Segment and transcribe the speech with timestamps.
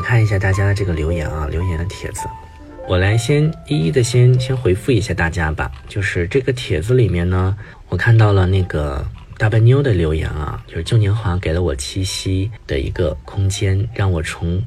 [0.00, 2.22] 看一下大家的这个留言啊，留言的帖子，
[2.88, 5.70] 我来先一一的先先回复一下大家吧。
[5.88, 7.56] 就是这个帖子里面呢，
[7.88, 9.04] 我看到了那个
[9.38, 14.64] 大笨妞的留言啊，就是旧年华给了我七夕的一个空间，让我重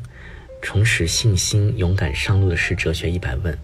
[0.61, 3.57] 重拾信心，勇敢上路的是哲学一百问。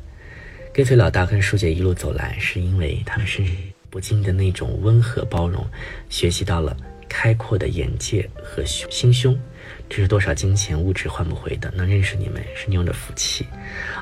[0.71, 3.41] 跟随老大跟舒姐一路走来，是因为他们是
[3.89, 5.65] 不尽的那种温和包容，
[6.09, 6.77] 学习到了
[7.09, 9.37] 开阔的眼界和心胸。
[9.89, 13.45] 这是多少金钱物质换不回的，能认识你们是妞的福气，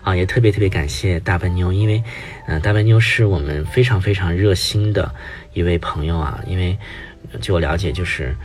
[0.04, 2.04] 啊，也特别特别感谢大笨妞，因为，
[2.48, 5.14] 嗯，大笨妞是我们非常非常热心的
[5.54, 6.78] 一位朋友啊，因为，
[7.40, 8.36] 据我了解，就是，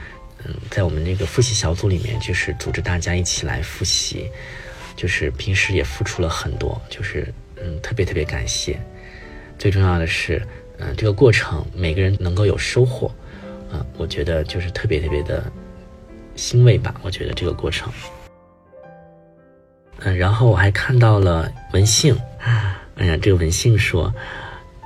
[0.45, 4.31] 嗯，在我们那个复习小组里面，就是组织大家一起来复习，
[4.95, 7.27] 就是平时也付出了很多，就是，
[7.61, 8.79] 嗯，特别特别感谢，
[9.59, 10.41] 最重要的是，
[10.79, 13.13] 嗯，这个过程每个人能够有收获，
[13.73, 15.51] 嗯，我觉得就是特别特别的。
[16.35, 17.93] 欣慰吧，我觉得这个过程。
[19.99, 22.17] 嗯，然后我还看到了文信，
[22.97, 24.13] 哎呀，这个文信说，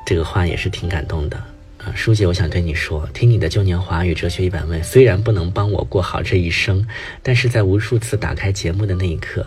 [0.05, 1.37] 这个话也是挺感动的。
[1.79, 6.87] 啊，舒姐，我想对你说，听你的旧年华语哲学一百问，虽然不能帮我过好这一生，
[7.23, 9.47] 但是在无数次打开节目的那一刻，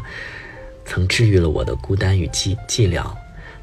[0.85, 3.05] 曾治愈了我的孤单与寂寂寥。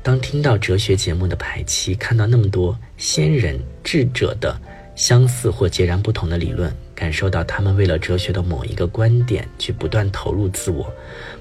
[0.03, 4.57] 当听到哲学节目的排期，看到那么多先人智者的
[4.95, 6.73] 相似或截然不同的理论。
[6.97, 10.91] 感受到他们为了哲学的某一个观点去不断投入自我、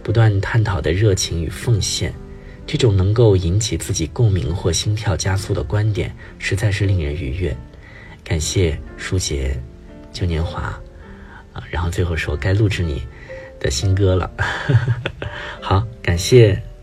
[0.03, 2.14] 不断探讨的热情与奉献，
[2.67, 7.56] 这种能够引起自己共鸣或心跳加速的观点，实在是令人愉悦。
[8.22, 9.58] 感谢舒杰、
[10.12, 10.78] 旧年华，
[11.53, 13.02] 啊，然后最后说该录制你
[13.59, 14.30] 的新歌了。
[15.62, 16.75] 好，感谢。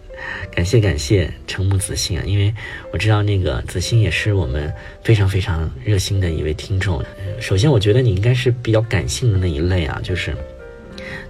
[0.55, 2.55] 感谢感谢瞠目子信啊，因为
[2.93, 4.73] 我知道那个子欣也是我们
[5.03, 7.03] 非常非常热心的一位听众。
[7.41, 10.37] 首先，我觉得你应该是比较感性的那一类啊，就是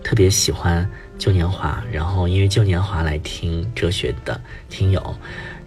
[0.02, 0.86] 特别喜欢
[1.18, 5.00] 旧年华，然后因为旧年华来听哲学的听友，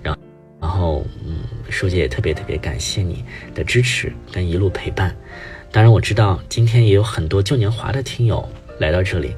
[0.04, 0.20] 然后
[0.60, 1.40] 然后嗯，
[1.70, 3.24] 书姐也特别特别感谢你
[3.56, 5.16] 的支持跟一路陪伴。
[5.72, 8.48] 当然，我知道今天也有很多旧年华的听友
[8.80, 9.34] 来到这里，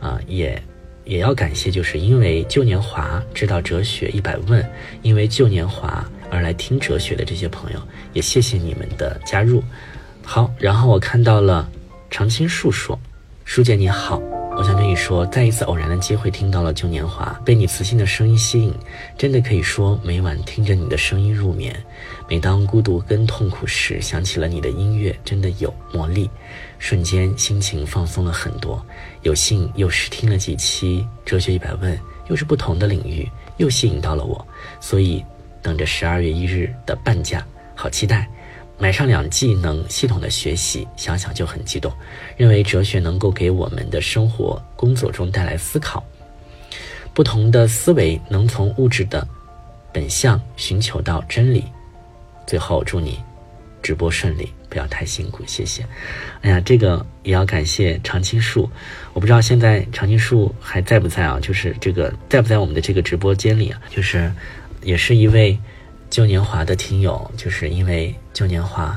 [0.00, 0.62] 啊，也。
[1.04, 4.64] 也要感谢，就是因为旧年华知道哲学一百问，
[5.02, 7.80] 因为旧年华而来听哲学的这些朋友，
[8.12, 9.62] 也谢谢你们的加入。
[10.22, 11.68] 好，然后我看到了
[12.10, 12.98] 常青树说
[13.44, 14.22] ：“舒姐你好。”
[14.94, 18.72] 说，再一次偶然的机会听到了旧年华，被你磁性的声音吸引，
[19.16, 21.74] 真的可以说每晚听着你的声音入眠。
[22.28, 26.30] 每当孤独跟痛苦时，想起了你的音乐，真的有魔力，
[26.78, 28.84] 瞬间心情放松了很多。
[29.22, 34.46] 有幸又是听了几期哲学一百问，又是不同的领域，又吸引到了我，
[34.80, 35.24] 所以
[35.62, 38.28] 等着十二月一日的半价，好期待。
[38.76, 41.92] 买上两季能系统的学习，想想就很激动。
[42.36, 46.04] 认为哲学能够给我们的生活、工作中带来思考，
[47.14, 49.26] 不同的思维能从物质的
[49.92, 51.64] 本相寻求到真理。
[52.46, 53.20] 最后祝你
[53.80, 55.86] 直播顺利，不要太辛苦，谢谢。
[56.42, 58.68] 哎呀，这个也要感谢常青树，
[59.12, 61.38] 我不知道现在常青树还在不在啊？
[61.40, 63.80] 就是这个在不在我们的这个直播间里啊？
[63.88, 64.32] 就是
[64.82, 65.56] 也是一位。
[66.14, 68.96] 旧年华的听友，就是因为旧年华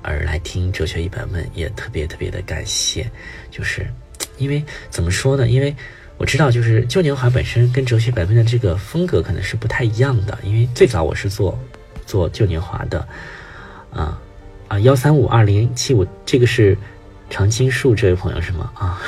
[0.00, 3.10] 而来听哲学一百问，也特别特别的感谢。
[3.50, 3.84] 就是
[4.38, 5.48] 因为怎么说呢？
[5.48, 5.74] 因为
[6.16, 10.38] 我知道，就是旧年华本身跟哲学百问的这个风格可能是不太一样的。
[10.44, 11.58] 因为最早我是做
[12.06, 13.08] 做旧年华的，
[13.92, 14.16] 啊
[14.68, 16.78] 啊幺三五二零七五，这个是
[17.28, 18.70] 常青树这位朋友是吗？
[18.76, 19.02] 啊，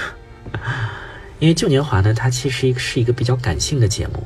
[1.38, 4.22] 因为旧年华呢，它其实是一个比较感性的节目。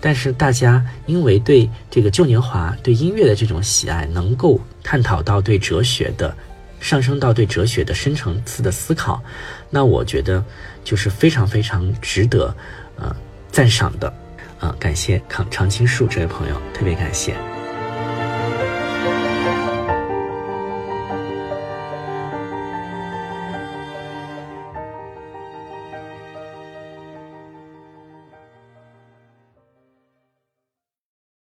[0.00, 6.36] 但是大家因为对这个旧年华对音乐的这种喜爱，能够探讨到对哲学的
[6.80, 9.22] 上升到对哲学的深层次的思考，
[9.70, 10.44] 那我觉得
[10.84, 12.54] 就是非常非常值得
[12.96, 13.14] 呃
[13.50, 14.12] 赞赏的，
[14.60, 17.55] 呃感谢长长青树这位朋友，特别感谢。